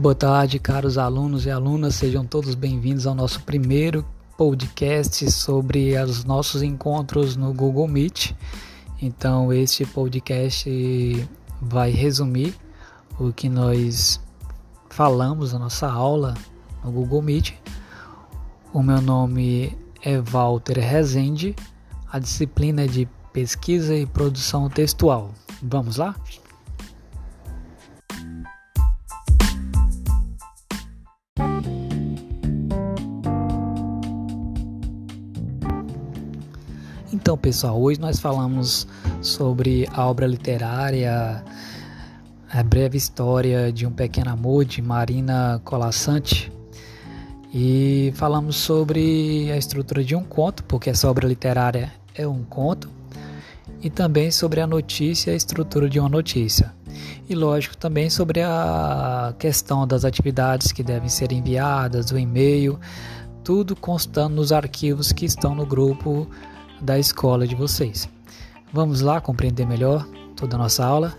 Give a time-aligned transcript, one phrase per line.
[0.00, 6.22] Boa tarde, caros alunos e alunas, sejam todos bem-vindos ao nosso primeiro podcast sobre os
[6.22, 8.30] nossos encontros no Google Meet.
[9.02, 11.28] Então, este podcast
[11.60, 12.54] vai resumir
[13.18, 14.20] o que nós
[14.88, 16.34] falamos na nossa aula
[16.84, 17.54] no Google Meet.
[18.72, 21.56] O meu nome é Walter Rezende,
[22.08, 25.34] a disciplina é de pesquisa e produção textual.
[25.60, 26.14] Vamos lá?
[37.28, 38.88] Então, pessoal, hoje nós falamos
[39.20, 41.44] sobre a obra literária
[42.50, 46.50] A Breve História de um Pequeno Amor de Marina Colassante
[47.52, 52.88] e falamos sobre a estrutura de um conto, porque essa obra literária é um conto,
[53.82, 56.72] e também sobre a notícia, a estrutura de uma notícia.
[57.28, 62.80] E lógico também sobre a questão das atividades que devem ser enviadas, o e-mail,
[63.44, 66.26] tudo constando nos arquivos que estão no grupo
[66.80, 68.08] da escola de vocês.
[68.72, 71.16] Vamos lá compreender melhor toda a nossa aula?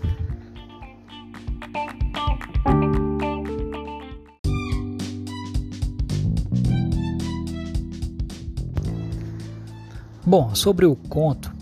[10.24, 11.52] Bom, sobre o conto,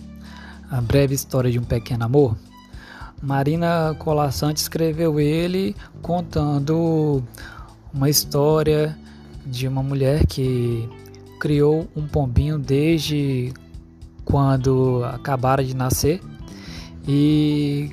[0.70, 2.36] a breve história de um pequeno amor,
[3.22, 7.22] Marina Colassante escreveu ele contando
[7.92, 8.96] uma história
[9.46, 10.88] de uma mulher que
[11.41, 13.54] criou um pombinho desde
[14.31, 16.21] quando acabara de nascer
[17.07, 17.91] e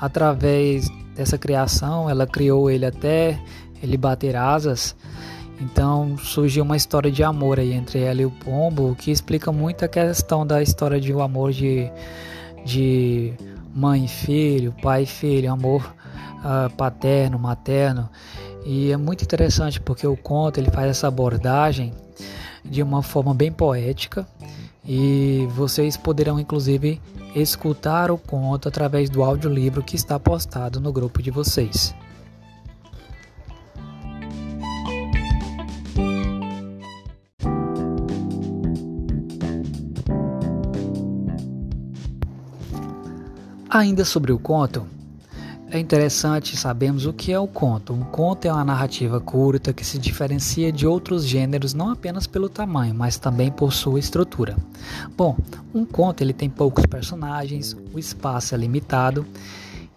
[0.00, 3.38] através dessa criação ela criou ele até
[3.82, 4.96] ele bater asas.
[5.60, 9.84] Então surgiu uma história de amor aí entre ela e o pombo que explica muito
[9.84, 11.90] a questão da história de um amor de,
[12.64, 13.34] de
[13.74, 15.94] mãe e filho, pai e filho, amor
[16.38, 18.08] uh, paterno, materno.
[18.64, 21.92] E é muito interessante porque o conto ele faz essa abordagem
[22.64, 24.26] de uma forma bem poética
[24.86, 27.00] e vocês poderão inclusive
[27.34, 31.94] escutar o conto através do audiolivro que está postado no grupo de vocês.
[43.68, 44.86] Ainda sobre o conto,
[45.70, 47.92] é interessante sabermos o que é o conto.
[47.92, 52.48] Um conto é uma narrativa curta que se diferencia de outros gêneros não apenas pelo
[52.48, 54.56] tamanho, mas também por sua estrutura.
[55.16, 55.36] Bom,
[55.74, 59.26] um conto ele tem poucos personagens, o espaço é limitado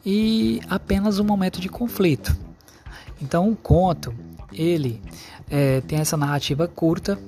[0.05, 2.35] e apenas um momento de conflito.
[3.21, 4.13] Então, um conto
[4.51, 5.01] ele
[5.49, 7.19] é, tem essa narrativa curta,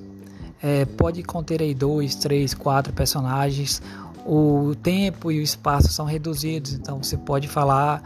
[0.60, 3.80] é, pode conter aí dois, três, quatro personagens
[4.24, 8.02] o tempo e o espaço são reduzidos, então você pode falar,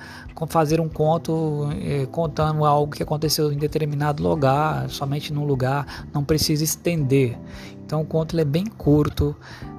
[0.49, 6.25] fazer um conto eh, contando algo que aconteceu em determinado lugar, somente num lugar, não
[6.25, 7.39] precisa estender.
[7.85, 9.37] Então o conto é bem curto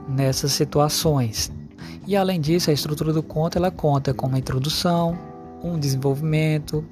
[0.07, 1.51] nessas situações.
[2.05, 5.17] E além disso, a estrutura do conto ela conta com uma introdução,
[5.63, 6.85] um desenvolvimento,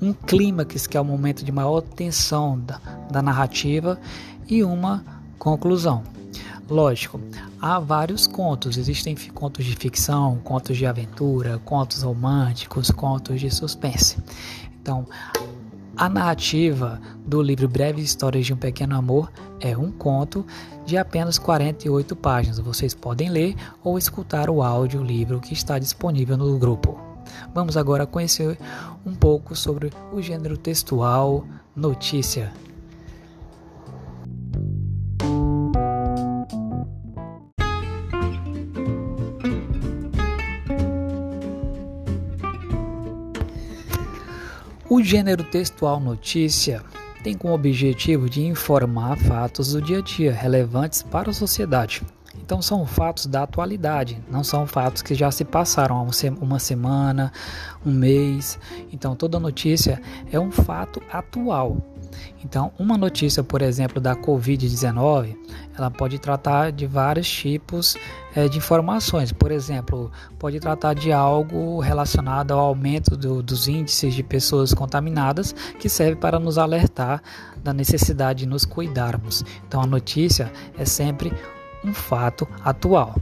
[0.00, 2.80] um clímax que é o momento de maior tensão da,
[3.10, 3.98] da narrativa
[4.48, 5.04] e uma
[5.38, 6.02] conclusão.
[6.68, 7.20] Lógico,
[7.60, 8.76] há vários contos.
[8.76, 14.16] Existem contos de ficção, contos de aventura, contos românticos, contos de suspense.
[14.80, 15.06] Então,
[15.96, 20.44] a narrativa do livro Breves Histórias de um Pequeno Amor é um conto
[20.84, 22.58] de apenas 48 páginas.
[22.58, 27.00] Vocês podem ler ou escutar o áudio livro que está disponível no grupo.
[27.54, 28.58] Vamos agora conhecer
[29.04, 31.44] um pouco sobre o gênero textual
[31.74, 32.52] notícia.
[44.96, 46.82] O gênero textual notícia
[47.22, 52.02] tem como objetivo de informar fatos do dia a dia relevantes para a sociedade.
[52.40, 56.02] Então são fatos da atualidade, não são fatos que já se passaram há
[56.40, 57.30] uma semana,
[57.84, 58.58] um mês.
[58.90, 60.00] Então toda notícia
[60.32, 61.76] é um fato atual.
[62.44, 65.36] Então, uma notícia, por exemplo, da Covid-19,
[65.76, 67.96] ela pode tratar de vários tipos
[68.34, 69.32] é, de informações.
[69.32, 75.54] Por exemplo, pode tratar de algo relacionado ao aumento do, dos índices de pessoas contaminadas,
[75.78, 77.22] que serve para nos alertar
[77.62, 79.44] da necessidade de nos cuidarmos.
[79.66, 81.32] Então, a notícia é sempre
[81.86, 83.14] um fato atual.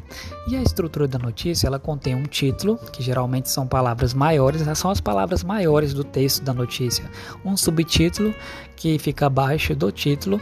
[0.48, 4.90] E a estrutura da notícia, ela contém um título, que geralmente são palavras maiores, são
[4.90, 7.04] as palavras maiores do texto da notícia.
[7.44, 8.34] Um subtítulo,
[8.76, 10.40] que fica abaixo do título,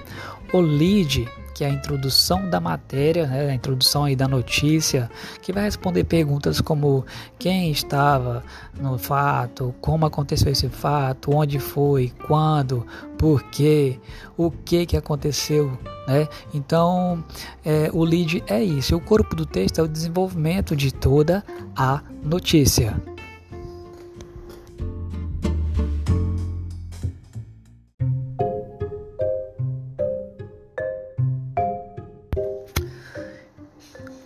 [0.53, 1.29] o lead,
[1.65, 5.11] a introdução da matéria, né, a introdução aí da notícia,
[5.41, 7.05] que vai responder perguntas como
[7.39, 8.43] quem estava
[8.81, 12.87] no fato, como aconteceu esse fato, onde foi, quando,
[13.19, 13.99] por quê,
[14.37, 16.27] o que que aconteceu, né?
[16.53, 17.23] Então,
[17.65, 18.97] é, o lead é isso.
[18.97, 21.45] O corpo do texto é o desenvolvimento de toda
[21.77, 23.12] a notícia.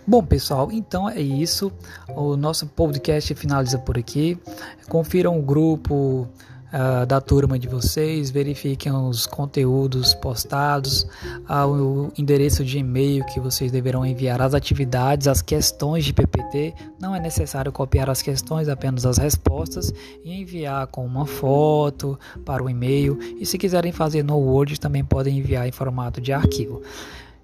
[0.09, 1.69] Bom, pessoal, então é isso.
[2.15, 4.39] O nosso podcast finaliza por aqui.
[4.87, 6.25] Confiram o grupo
[6.71, 11.05] uh, da turma de vocês, verifiquem os conteúdos postados,
[11.49, 16.73] uh, o endereço de e-mail que vocês deverão enviar as atividades, as questões de PPT.
[16.97, 19.93] Não é necessário copiar as questões, apenas as respostas
[20.23, 23.19] e enviar com uma foto para o e-mail.
[23.37, 26.81] E se quiserem fazer no Word, também podem enviar em formato de arquivo.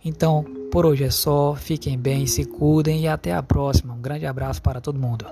[0.04, 1.56] Então, por hoje é só.
[1.56, 3.94] Fiquem bem, se cuidem e até a próxima.
[3.94, 5.26] Um grande abraço para todo mundo.